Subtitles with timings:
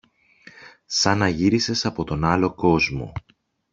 [0.85, 3.13] Σαν να γύρισες από τον άλλο κόσμο.